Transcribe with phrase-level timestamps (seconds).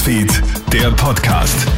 [0.00, 1.68] Newsfeed, der Podcast.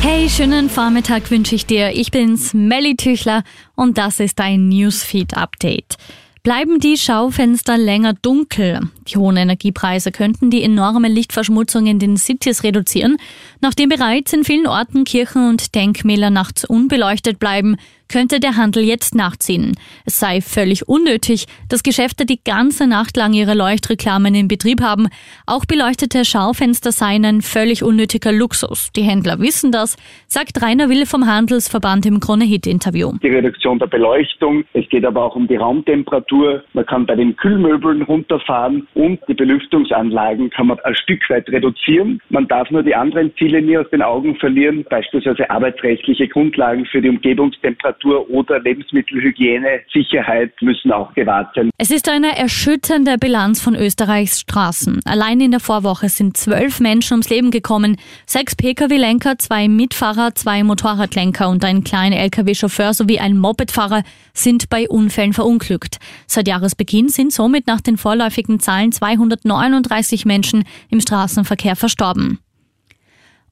[0.00, 1.92] Hey, schönen Vormittag wünsche ich dir.
[1.94, 5.98] Ich bin's, Melly Tüchler und das ist ein Newsfeed-Update.
[6.42, 8.80] Bleiben die Schaufenster länger dunkel?
[9.06, 13.18] Die hohen Energiepreise könnten die enorme Lichtverschmutzung in den Cities reduzieren.
[13.60, 17.76] Nachdem bereits in vielen Orten Kirchen und Denkmäler nachts unbeleuchtet bleiben,
[18.08, 19.72] könnte der Handel jetzt nachziehen.
[20.04, 25.08] Es sei völlig unnötig, dass Geschäfte die ganze Nacht lang ihre Leuchtreklamen in Betrieb haben.
[25.46, 28.90] Auch beleuchtete Schaufenster seien ein völlig unnötiger Luxus.
[28.94, 33.12] Die Händler wissen das, sagt Rainer Wille vom Handelsverband im Krone-Hit-Interview.
[33.22, 36.62] Die Reduktion der Beleuchtung, es geht aber auch um die Raumtemperatur.
[36.72, 42.20] Man kann bei den Kühlmöbeln runterfahren und die Belüftungsanlagen kann man ein Stück weit reduzieren.
[42.28, 47.00] Man darf nur die anderen Ziele nie aus den Augen verlieren, beispielsweise arbeitsrechtliche Grundlagen für
[47.00, 51.70] die Umgebungstemperatur Infrastruktur oder Lebensmittelhygiene, Sicherheit müssen auch gewahrt sein.
[51.78, 55.00] Es ist eine erschütternde Bilanz von Österreichs Straßen.
[55.04, 57.96] Allein in der Vorwoche sind zwölf Menschen ums Leben gekommen.
[58.26, 64.88] Sechs Pkw-Lenker, zwei Mitfahrer, zwei Motorradlenker und ein kleiner Lkw-Chauffeur sowie ein Mopedfahrer sind bei
[64.88, 65.98] Unfällen verunglückt.
[66.26, 72.38] Seit Jahresbeginn sind somit nach den vorläufigen Zahlen 239 Menschen im Straßenverkehr verstorben.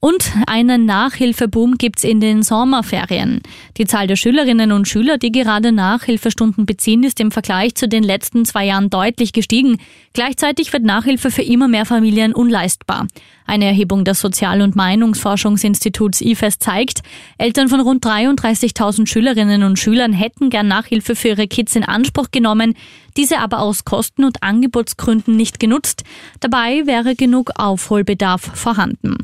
[0.03, 3.39] Und einen Nachhilfeboom gibt's in den Sommerferien.
[3.77, 8.03] Die Zahl der Schülerinnen und Schüler, die gerade Nachhilfestunden beziehen, ist im Vergleich zu den
[8.03, 9.77] letzten zwei Jahren deutlich gestiegen.
[10.11, 13.07] Gleichzeitig wird Nachhilfe für immer mehr Familien unleistbar.
[13.45, 17.01] Eine Erhebung des Sozial- und Meinungsforschungsinstituts IFES zeigt,
[17.37, 22.29] Eltern von rund 33.000 Schülerinnen und Schülern hätten gern Nachhilfe für ihre Kids in Anspruch
[22.29, 22.75] genommen,
[23.15, 26.03] diese aber aus Kosten- und Angebotsgründen nicht genutzt.
[26.41, 29.15] Dabei wäre genug Aufholbedarf vorhanden.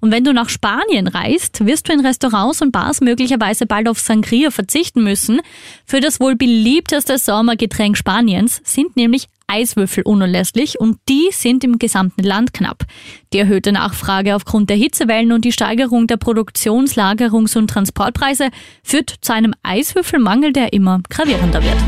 [0.00, 3.98] Und wenn du nach Spanien reist, wirst du in Restaurants und Bars möglicherweise bald auf
[3.98, 5.40] Sangria verzichten müssen.
[5.84, 12.22] Für das wohl beliebteste Sommergetränk Spaniens sind nämlich Eiswürfel unerlässlich und die sind im gesamten
[12.22, 12.84] Land knapp.
[13.32, 18.50] Die erhöhte Nachfrage aufgrund der Hitzewellen und die Steigerung der Produktions-, Lagerungs- und Transportpreise
[18.84, 21.78] führt zu einem Eiswürfelmangel, der immer gravierender wird.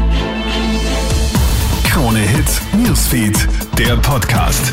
[1.84, 3.47] Krone Hits, Newsfeed,
[3.79, 4.73] der Podcast.